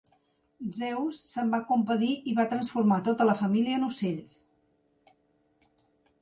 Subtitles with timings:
[0.77, 4.35] Zeus se'n va compadir i va transformar tota la família en ocells.